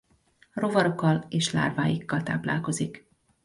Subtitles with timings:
[0.53, 3.07] Rovarokkal és lárváikkal táplálkozik.